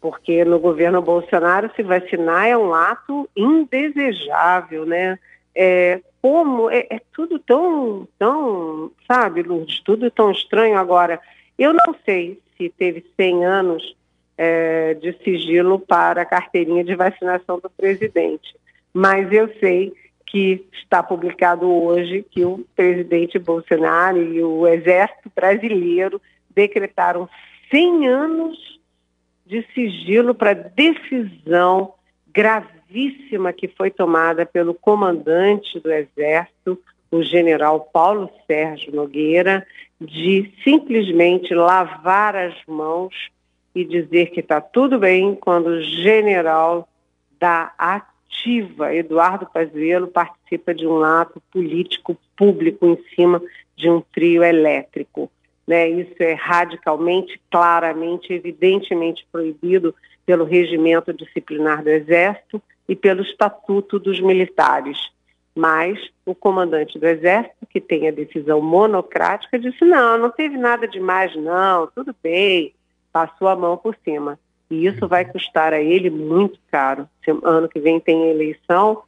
porque 0.00 0.46
no 0.46 0.58
governo 0.58 1.02
Bolsonaro 1.02 1.70
se 1.76 1.82
vacinar 1.82 2.46
é 2.46 2.56
um 2.56 2.72
ato 2.72 3.28
indesejável, 3.36 4.86
né? 4.86 5.18
É, 5.54 6.00
como 6.20 6.70
é, 6.70 6.86
é, 6.90 7.00
tudo 7.12 7.38
tão, 7.38 8.06
tão, 8.18 8.90
sabe, 9.06 9.42
Lourdes, 9.42 9.80
tudo 9.80 10.10
tão 10.10 10.30
estranho 10.30 10.76
agora. 10.76 11.20
Eu 11.58 11.72
não 11.72 11.94
sei 12.04 12.38
se 12.56 12.68
teve 12.68 13.04
100 13.16 13.44
anos 13.44 13.96
é, 14.36 14.94
de 14.94 15.12
sigilo 15.24 15.78
para 15.78 16.22
a 16.22 16.26
carteirinha 16.26 16.84
de 16.84 16.94
vacinação 16.94 17.58
do 17.58 17.70
presidente, 17.70 18.54
mas 18.92 19.32
eu 19.32 19.52
sei 19.58 19.92
que 20.26 20.64
está 20.72 21.02
publicado 21.02 21.68
hoje 21.68 22.24
que 22.30 22.44
o 22.44 22.64
presidente 22.76 23.38
Bolsonaro 23.38 24.22
e 24.22 24.42
o 24.42 24.66
Exército 24.66 25.30
Brasileiro 25.34 26.20
decretaram 26.54 27.28
100 27.70 28.08
anos 28.08 28.80
de 29.44 29.66
sigilo 29.74 30.34
para 30.34 30.52
decisão 30.52 31.94
gravíssima 32.32 32.79
que 33.56 33.68
foi 33.68 33.90
tomada 33.90 34.44
pelo 34.44 34.74
comandante 34.74 35.78
do 35.78 35.92
Exército, 35.92 36.78
o 37.10 37.22
general 37.22 37.88
Paulo 37.92 38.30
Sérgio 38.46 38.94
Nogueira 38.94 39.66
de 40.00 40.52
simplesmente 40.64 41.54
lavar 41.54 42.34
as 42.36 42.54
mãos 42.66 43.14
e 43.74 43.84
dizer 43.84 44.30
que 44.30 44.40
está 44.40 44.60
tudo 44.60 44.98
bem 44.98 45.34
quando 45.34 45.66
o 45.66 45.82
general 45.82 46.88
da 47.38 47.72
ativa, 47.78 48.94
Eduardo 48.94 49.46
Pazuello, 49.46 50.08
participa 50.08 50.74
de 50.74 50.86
um 50.86 51.02
ato 51.02 51.42
político 51.52 52.16
público 52.36 52.86
em 52.86 52.98
cima 53.14 53.42
de 53.76 53.88
um 53.88 54.00
trio 54.00 54.42
elétrico. 54.42 55.30
Né? 55.66 55.88
Isso 55.88 56.14
é 56.20 56.34
radicalmente, 56.34 57.40
claramente, 57.50 58.32
evidentemente 58.32 59.26
proibido 59.30 59.94
pelo 60.26 60.44
regimento 60.44 61.12
disciplinar 61.12 61.82
do 61.82 61.90
Exército 61.90 62.62
e 62.90 62.96
pelo 62.96 63.22
Estatuto 63.22 64.00
dos 64.00 64.20
Militares. 64.20 64.98
Mas 65.54 65.96
o 66.26 66.34
comandante 66.34 66.98
do 66.98 67.06
Exército, 67.06 67.64
que 67.68 67.80
tem 67.80 68.08
a 68.08 68.10
decisão 68.10 68.60
monocrática, 68.60 69.60
disse: 69.60 69.84
não, 69.84 70.18
não 70.18 70.30
teve 70.30 70.56
nada 70.56 70.88
demais, 70.88 71.34
não, 71.36 71.86
tudo 71.86 72.14
bem, 72.20 72.74
passou 73.12 73.46
a 73.46 73.54
mão 73.54 73.76
por 73.76 73.96
cima. 74.04 74.36
E 74.68 74.86
isso 74.86 75.06
vai 75.06 75.24
custar 75.24 75.72
a 75.72 75.80
ele 75.80 76.10
muito 76.10 76.58
caro. 76.70 77.08
Ano 77.44 77.68
que 77.68 77.78
vem 77.78 78.00
tem 78.00 78.28
eleição, 78.28 79.04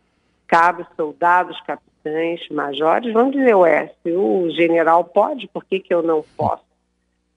cabe 0.46 0.86
soldados, 0.96 1.60
capitães, 1.62 2.48
majores, 2.50 3.12
vão 3.12 3.30
dizer, 3.30 3.54
ué, 3.54 3.92
se 4.02 4.12
o 4.12 4.48
general 4.50 5.04
pode, 5.04 5.48
por 5.48 5.64
que, 5.64 5.80
que 5.80 5.92
eu 5.92 6.02
não 6.02 6.24
posso? 6.36 6.64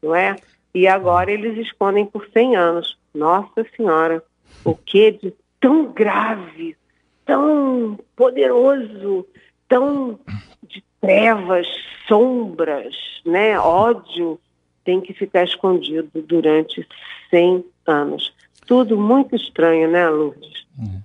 Não 0.01 0.13
é? 0.15 0.35
E 0.75 0.87
agora 0.87 1.31
eles 1.31 1.57
escondem 1.57 2.05
por 2.05 2.27
100 2.31 2.55
anos. 2.55 2.97
Nossa 3.13 3.65
Senhora, 3.75 4.23
o 4.63 4.75
que 4.75 5.11
de 5.11 5.33
tão 5.65 5.91
grave, 5.91 6.77
tão 7.25 7.97
poderoso, 8.15 9.25
tão 9.67 10.19
de 10.61 10.83
trevas, 11.01 11.65
sombras, 12.07 12.93
né, 13.25 13.57
ódio, 13.57 14.39
tem 14.83 15.01
que 15.01 15.11
ficar 15.11 15.43
escondido 15.43 16.21
durante 16.21 16.87
100 17.31 17.65
anos. 17.87 18.31
Tudo 18.67 18.95
muito 18.95 19.35
estranho, 19.35 19.89
né, 19.89 20.07
Lourdes? 20.07 20.67
Uhum. 20.77 21.01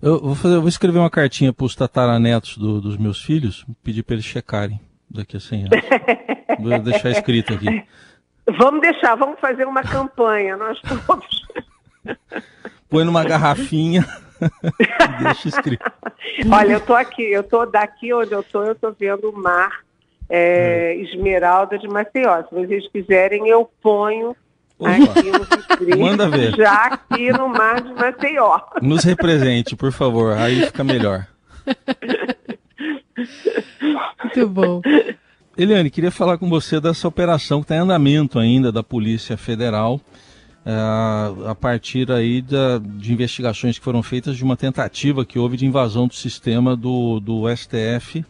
Eu 0.00 0.20
vou, 0.20 0.34
fazer, 0.36 0.54
eu 0.54 0.60
vou 0.60 0.68
escrever 0.68 1.00
uma 1.00 1.10
cartinha 1.10 1.52
para 1.52 1.66
os 1.66 1.74
tataranetos 1.74 2.56
do, 2.56 2.80
dos 2.80 2.96
meus 2.96 3.20
filhos, 3.20 3.66
pedir 3.82 4.04
para 4.04 4.14
eles 4.14 4.24
checarem 4.24 4.78
daqui 5.10 5.36
a 5.36 5.40
100 5.40 5.60
anos. 5.62 5.70
vou 6.60 6.78
deixar 6.78 7.10
escrito 7.10 7.54
aqui. 7.54 7.84
Vamos 8.46 8.80
deixar, 8.80 9.16
vamos 9.16 9.40
fazer 9.40 9.66
uma 9.66 9.82
campanha, 9.82 10.56
nós 10.56 10.80
todos. 11.04 11.44
Põe 12.94 13.04
numa 13.04 13.24
garrafinha. 13.24 14.06
Deixa 15.20 15.48
escrito. 15.48 15.84
Olha, 16.48 16.74
eu 16.74 16.80
tô 16.80 16.94
aqui, 16.94 17.22
eu 17.22 17.42
tô 17.42 17.66
daqui 17.66 18.14
onde 18.14 18.30
eu 18.32 18.40
tô, 18.44 18.62
eu 18.62 18.76
tô 18.76 18.92
vendo 18.92 19.30
o 19.30 19.36
mar 19.36 19.80
é, 20.30 20.94
Esmeralda 20.98 21.76
de 21.76 21.88
Maceió. 21.88 22.44
Se 22.44 22.54
vocês 22.54 22.88
quiserem, 22.92 23.48
eu 23.48 23.68
ponho 23.82 24.36
Opa. 24.78 24.92
aqui 24.92 25.28
no 25.28 25.42
escrito, 25.42 25.98
Manda 25.98 26.28
ver. 26.28 26.54
já 26.54 26.84
aqui 26.84 27.32
no 27.32 27.48
mar 27.48 27.80
de 27.80 27.92
Maceió. 27.94 28.60
Nos 28.80 29.02
represente, 29.02 29.74
por 29.74 29.90
favor, 29.90 30.32
aí 30.36 30.64
fica 30.66 30.84
melhor. 30.84 31.26
Muito 34.22 34.48
bom. 34.48 34.80
Eliane, 35.58 35.90
queria 35.90 36.12
falar 36.12 36.38
com 36.38 36.48
você 36.48 36.80
dessa 36.80 37.08
operação 37.08 37.58
que 37.58 37.64
está 37.64 37.74
em 37.74 37.80
andamento 37.80 38.38
ainda 38.38 38.70
da 38.70 38.84
Polícia 38.84 39.36
Federal 39.36 40.00
é, 40.66 41.50
a 41.50 41.54
partir 41.54 42.10
aí 42.10 42.40
da, 42.40 42.78
de 42.78 43.12
investigações 43.12 43.78
que 43.78 43.84
foram 43.84 44.02
feitas 44.02 44.36
de 44.36 44.44
uma 44.44 44.56
tentativa 44.56 45.24
que 45.24 45.38
houve 45.38 45.56
de 45.56 45.66
invasão 45.66 46.06
do 46.06 46.14
sistema 46.14 46.74
do, 46.74 47.20
do 47.20 47.44
STF 47.54 48.24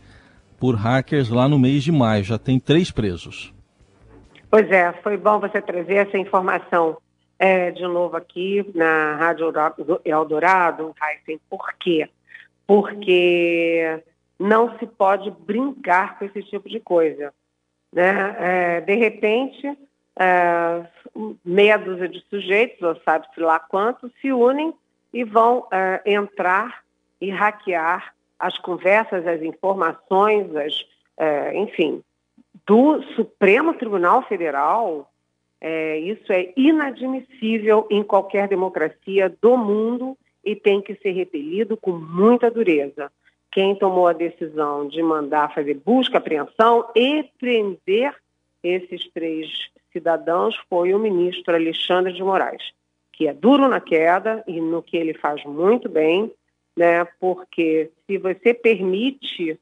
por 0.59 0.75
hackers 0.75 1.29
lá 1.29 1.49
no 1.49 1.59
mês 1.59 1.85
de 1.85 1.93
maio. 1.93 2.25
Já 2.25 2.38
tem 2.38 2.59
três 2.59 2.91
presos. 2.91 3.55
Pois 4.50 4.71
é, 4.71 4.93
foi 5.03 5.17
bom 5.17 5.38
você 5.38 5.61
trazer 5.61 6.07
essa 6.07 6.17
informação 6.19 6.97
é, 7.38 7.71
de 7.71 7.83
novo 7.83 8.17
aqui 8.17 8.64
na 8.75 9.17
Rádio 9.17 9.53
Eldorado, 10.05 10.95
Heisen. 11.03 11.41
Por 11.50 11.73
quê? 11.75 12.09
Porque 12.66 14.01
não 14.38 14.79
se 14.79 14.87
pode 14.87 15.31
brincar 15.31 16.18
com 16.18 16.25
esse 16.25 16.42
tipo 16.44 16.68
de 16.68 16.81
coisa. 16.81 17.33
Né? 17.92 18.37
É, 18.38 18.81
de 18.81 18.94
repente, 18.94 19.77
é, 20.18 20.87
meia 21.44 21.77
dúzia 21.77 22.09
de 22.09 22.20
sujeitos, 22.31 22.81
ou 22.83 22.96
sabe-se 23.05 23.40
lá 23.40 23.59
quantos, 23.59 24.11
se 24.20 24.33
unem 24.33 24.72
e 25.12 25.24
vão 25.24 25.66
é, 25.72 26.03
entrar 26.07 26.83
e 27.20 27.31
hackear 27.31 28.14
as 28.38 28.59
conversas, 28.59 29.27
as 29.27 29.42
informações, 29.42 30.55
as, 30.57 30.85
é, 31.16 31.57
enfim, 31.57 32.03
do 32.66 33.03
Supremo 33.14 33.74
Tribunal 33.74 34.22
Federal. 34.22 35.11
É, 35.61 35.98
isso 35.98 36.31
é 36.33 36.53
inadmissível 36.57 37.87
em 37.90 38.03
qualquer 38.03 38.48
democracia 38.48 39.35
do 39.40 39.57
mundo 39.57 40.16
e 40.44 40.55
tem 40.55 40.83
que 40.83 40.94
ser 40.96 41.12
repelido 41.12 41.77
com 41.77 41.92
muita 41.92 42.50
dureza. 42.50 43.11
Quem 43.50 43.74
tomou 43.74 44.07
a 44.07 44.12
decisão 44.12 44.87
de 44.87 45.03
mandar 45.03 45.55
fazer 45.55 45.74
busca, 45.74 46.18
apreensão 46.18 46.90
e 46.94 47.24
prender 47.38 48.14
esses 48.62 49.09
três 49.12 49.70
cidadãos 49.94 50.57
foi 50.68 50.92
o 50.92 50.98
ministro 50.98 51.54
Alexandre 51.54 52.12
de 52.12 52.22
Moraes, 52.22 52.72
que 53.12 53.28
é 53.28 53.33
duro 53.33 53.68
na 53.68 53.80
queda 53.80 54.42
e 54.46 54.61
no 54.61 54.83
que 54.83 54.96
ele 54.96 55.14
faz 55.14 55.42
muito 55.44 55.88
bem, 55.88 56.30
né? 56.76 57.04
Porque 57.20 57.90
se 58.07 58.18
você 58.18 58.52
permite, 58.52 59.59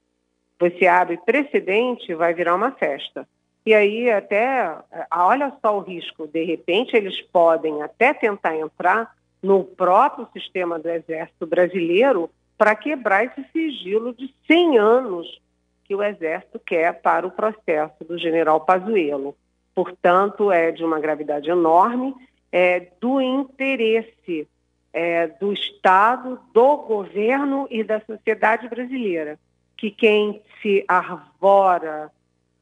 você 0.59 0.87
abre 0.87 1.19
precedente, 1.19 2.15
vai 2.15 2.33
virar 2.33 2.55
uma 2.55 2.73
festa. 2.73 3.29
E 3.65 3.75
aí 3.75 4.11
até, 4.11 4.75
olha 5.15 5.53
só 5.61 5.77
o 5.77 5.83
risco, 5.83 6.27
de 6.27 6.43
repente 6.43 6.97
eles 6.97 7.21
podem 7.21 7.83
até 7.83 8.15
tentar 8.15 8.57
entrar 8.57 9.15
no 9.43 9.63
próprio 9.63 10.27
sistema 10.33 10.79
do 10.79 10.89
Exército 10.89 11.47
Brasileiro 11.47 12.31
para 12.57 12.75
quebrar 12.75 13.25
esse 13.25 13.45
sigilo 13.53 14.15
de 14.15 14.35
100 14.47 14.79
anos 14.79 15.41
que 15.85 15.95
o 15.95 16.03
Exército 16.03 16.59
quer 16.59 17.01
para 17.03 17.27
o 17.27 17.31
processo 17.31 18.03
do 18.05 18.17
general 18.17 18.61
Pazuello 18.61 19.37
portanto, 19.75 20.51
é 20.51 20.71
de 20.71 20.85
uma 20.85 21.01
gravidade 21.01 21.51
enorme, 21.51 22.15
é, 22.51 22.89
do 23.01 23.21
interesse 23.21 24.47
é, 24.93 25.27
do 25.27 25.53
Estado, 25.53 26.39
do 26.53 26.77
governo 26.79 27.67
e 27.71 27.83
da 27.83 28.01
sociedade 28.01 28.69
brasileira, 28.69 29.39
que 29.77 29.91
quem 29.91 30.43
se 30.61 30.85
arvora 30.87 32.11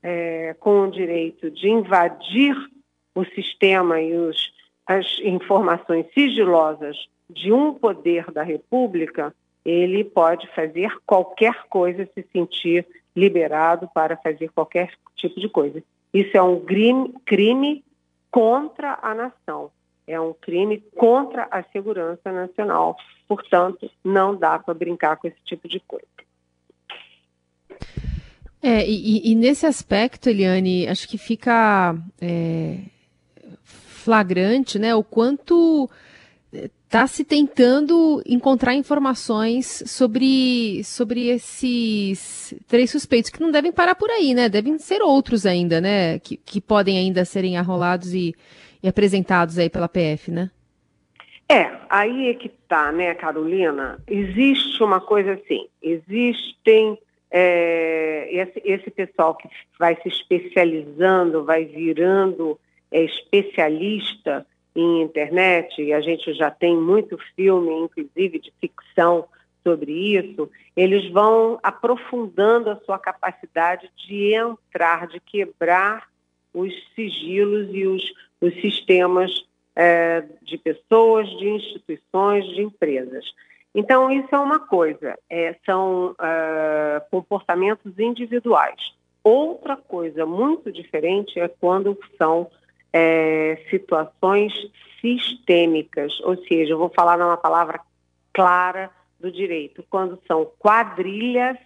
é, 0.03 0.55
com 0.61 0.83
o 0.83 0.90
direito 0.90 1.51
de 1.51 1.68
invadir 1.68 2.57
o 3.14 3.25
sistema 3.25 4.01
e 4.01 4.16
os, 4.16 4.53
as 4.87 5.18
informações 5.23 6.07
sigilosas 6.14 6.96
de 7.29 7.53
um 7.53 7.75
poder 7.75 8.31
da 8.31 8.42
República, 8.42 9.35
ele 9.64 10.05
pode 10.05 10.46
fazer 10.55 10.96
qualquer 11.05 11.66
coisa, 11.68 12.09
se 12.14 12.25
sentir 12.33 12.87
liberado 13.14 13.88
para 13.92 14.16
fazer 14.16 14.51
qualquer 14.51 14.92
tipo 15.16 15.38
de 15.40 15.49
coisa. 15.49 15.83
Isso 16.12 16.37
é 16.37 16.42
um 16.42 16.61
crime, 16.64 17.14
crime 17.25 17.85
contra 18.31 18.99
a 19.03 19.14
nação, 19.14 19.70
é 20.07 20.20
um 20.20 20.33
crime 20.33 20.79
contra 20.96 21.49
a 21.51 21.62
segurança 21.64 22.33
nacional. 22.33 22.96
Portanto, 23.29 23.90
não 24.05 24.35
dá 24.35 24.59
para 24.59 24.75
brincar 24.75 25.16
com 25.16 25.29
esse 25.29 25.40
tipo 25.44 25.68
de 25.68 25.79
coisa. 25.81 26.07
É, 28.62 28.87
e, 28.87 29.33
e, 29.33 29.35
nesse 29.35 29.64
aspecto, 29.64 30.29
Eliane, 30.29 30.87
acho 30.87 31.09
que 31.09 31.16
fica 31.16 31.96
é, 32.20 32.81
flagrante 33.64 34.79
né, 34.79 34.94
o 34.94 35.03
quanto 35.03 35.88
está 36.90 37.07
se 37.07 37.24
tentando 37.24 38.20
encontrar 38.26 38.74
informações 38.74 39.85
sobre, 39.87 40.83
sobre 40.83 41.29
esses 41.29 42.53
três 42.66 42.90
suspeitos, 42.90 43.31
que 43.31 43.40
não 43.40 43.53
devem 43.53 43.70
parar 43.70 43.94
por 43.94 44.11
aí, 44.11 44.35
né? 44.35 44.48
Devem 44.48 44.76
ser 44.76 45.00
outros 45.00 45.46
ainda, 45.46 45.81
né? 45.81 46.18
Que, 46.18 46.37
que 46.37 46.61
podem 46.61 46.98
ainda 46.98 47.24
serem 47.24 47.57
arrolados 47.57 48.12
e, 48.12 48.35
e 48.83 48.88
apresentados 48.88 49.57
aí 49.57 49.70
pela 49.70 49.88
PF, 49.88 50.33
né? 50.33 50.50
É, 51.48 51.70
aí 51.88 52.29
é 52.29 52.35
que 52.35 52.48
tá, 52.48 52.90
né, 52.90 53.14
Carolina? 53.14 54.03
Existe 54.09 54.83
uma 54.83 55.00
coisa 55.00 55.35
assim, 55.35 55.68
existem 55.81 56.98
é, 57.31 58.29
esse, 58.33 58.62
esse 58.64 58.90
pessoal 58.90 59.37
que 59.37 59.48
vai 59.79 59.94
se 60.03 60.09
especializando, 60.09 61.44
vai 61.44 61.64
virando 61.64 62.59
é, 62.90 63.05
especialista 63.05 64.44
em 64.81 65.03
internet, 65.03 65.83
e 65.83 65.93
a 65.93 66.01
gente 66.01 66.33
já 66.35 66.51
tem 66.51 66.77
muito 66.77 67.19
filme, 67.37 67.73
inclusive 67.73 68.38
de 68.38 68.53
ficção, 68.61 69.27
sobre 69.62 69.93
isso, 69.93 70.51
eles 70.77 71.11
vão 71.11 71.59
aprofundando 71.62 72.71
a 72.71 72.77
sua 72.77 72.99
capacidade 72.99 73.90
de 73.97 74.35
entrar, 74.35 75.07
de 75.07 75.21
quebrar 75.21 76.09
os 76.53 76.73
sigilos 76.95 77.69
e 77.73 77.87
os, 77.87 78.03
os 78.40 78.55
sistemas 78.61 79.47
é, 79.77 80.25
de 80.43 80.59
pessoas, 80.59 81.29
de 81.38 81.49
instituições, 81.49 82.45
de 82.47 82.62
empresas. 82.62 83.25
Então, 83.75 84.11
isso 84.11 84.29
é 84.33 84.38
uma 84.38 84.59
coisa, 84.59 85.16
é, 85.29 85.55
são 85.64 86.11
uh, 86.12 87.11
comportamentos 87.11 87.97
individuais. 87.99 88.81
Outra 89.23 89.77
coisa 89.77 90.27
muito 90.27 90.73
diferente 90.73 91.38
é 91.38 91.47
quando 91.47 91.97
são 92.19 92.51
é, 92.92 93.62
situações 93.70 94.53
sistêmicas, 95.00 96.18
ou 96.20 96.37
seja, 96.46 96.72
eu 96.72 96.79
vou 96.79 96.90
falar 96.90 97.16
numa 97.18 97.37
palavra 97.37 97.81
clara 98.33 98.90
do 99.18 99.31
direito, 99.31 99.85
quando 99.88 100.20
são 100.26 100.50
quadrilhas 100.59 101.57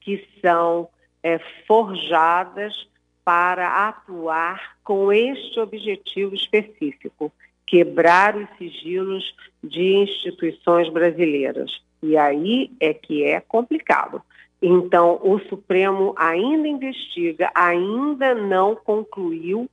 que 0.00 0.26
são 0.40 0.88
é, 1.22 1.38
forjadas 1.66 2.86
para 3.24 3.88
atuar 3.88 4.76
com 4.84 5.10
este 5.10 5.58
objetivo 5.58 6.34
específico, 6.34 7.32
quebrar 7.66 8.36
os 8.36 8.46
sigilos 8.58 9.34
de 9.62 9.94
instituições 9.96 10.90
brasileiras. 10.90 11.82
E 12.02 12.18
aí 12.18 12.70
é 12.78 12.92
que 12.92 13.24
é 13.24 13.40
complicado. 13.40 14.20
Então, 14.60 15.18
o 15.22 15.38
Supremo 15.48 16.14
ainda 16.16 16.68
investiga, 16.68 17.50
ainda 17.54 18.34
não 18.34 18.76
concluiu 18.76 19.68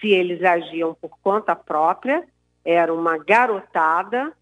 se 0.00 0.08
eles 0.08 0.42
agiam 0.42 0.94
por 0.94 1.10
conta 1.22 1.54
própria, 1.54 2.24
era 2.64 2.92
uma 2.92 3.16
garotada 3.18 4.32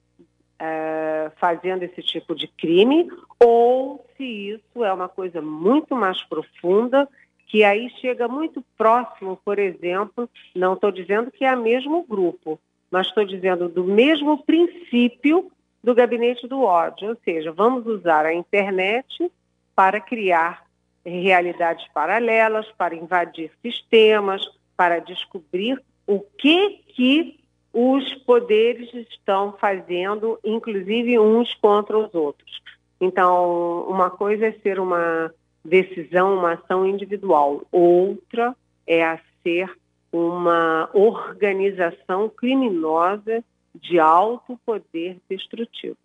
é, 0.59 1.31
fazendo 1.37 1.83
esse 1.83 2.03
tipo 2.03 2.35
de 2.35 2.49
crime, 2.49 3.09
ou 3.39 4.05
se 4.17 4.25
isso 4.25 4.85
é 4.85 4.93
uma 4.93 5.09
coisa 5.09 5.41
muito 5.43 5.95
mais 5.95 6.23
profunda, 6.23 7.09
que 7.47 7.63
aí 7.63 7.91
chega 8.01 8.27
muito 8.27 8.65
próximo, 8.77 9.39
por 9.45 9.59
exemplo, 9.59 10.29
não 10.55 10.75
estou 10.75 10.91
dizendo 10.91 11.31
que 11.31 11.45
é 11.45 11.55
o 11.55 11.63
mesmo 11.63 12.03
grupo, 12.03 12.59
mas 12.91 13.07
estou 13.07 13.25
dizendo 13.25 13.69
do 13.69 13.85
mesmo 13.85 14.43
princípio 14.45 15.51
do 15.83 15.95
gabinete 15.95 16.49
do 16.49 16.63
ódio, 16.63 17.11
ou 17.11 17.17
seja, 17.25 17.53
vamos 17.53 17.87
usar 17.87 18.25
a 18.25 18.35
internet 18.35 19.31
para 19.77 20.01
criar 20.01 20.65
realidades 21.05 21.87
paralelas, 21.93 22.67
para 22.79 22.95
invadir 22.95 23.51
sistemas, 23.61 24.43
para 24.77 24.99
descobrir 24.99 25.83
o 26.07 26.21
que 26.21 26.83
que 26.89 27.41
os 27.73 28.15
poderes 28.25 28.93
estão 29.11 29.53
fazendo, 29.59 30.39
inclusive 30.45 31.19
uns 31.19 31.53
contra 31.55 31.99
os 31.99 32.15
outros. 32.15 32.63
Então, 33.01 33.85
uma 33.89 34.11
coisa 34.11 34.47
é 34.47 34.53
ser 34.53 34.79
uma 34.79 35.33
decisão, 35.65 36.39
uma 36.39 36.53
ação 36.53 36.87
individual, 36.87 37.63
outra 37.73 38.55
é 38.87 39.03
a 39.03 39.19
ser 39.43 39.69
uma 40.13 40.89
organização 40.93 42.29
criminosa 42.29 43.43
de 43.75 43.99
alto 43.99 44.59
poder 44.65 45.17
destrutivo. 45.29 45.97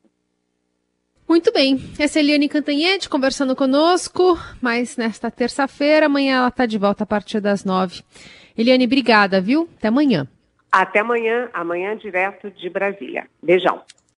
Muito 1.28 1.54
bem. 1.54 1.80
Essa 2.00 2.18
é 2.18 2.24
Eliane 2.24 2.50
Cantanhete 2.50 3.08
conversando 3.08 3.56
conosco, 3.56 4.36
mas 4.60 4.98
nesta 4.98 5.30
terça-feira, 5.30 6.08
amanhã 6.08 6.38
ela 6.38 6.48
está 6.48 6.66
de 6.66 6.80
volta 6.80 7.04
a 7.04 7.08
partir 7.08 7.40
das 7.40 7.64
nove. 7.64 8.02
Eliane, 8.60 8.84
obrigada, 8.84 9.40
viu? 9.40 9.70
Até 9.78 9.88
amanhã. 9.88 10.28
Até 10.70 11.00
amanhã, 11.00 11.50
amanhã 11.54 11.96
direto 11.96 12.52
de 12.52 12.70
Brasília. 12.70 13.26
Beijão. 13.42 13.82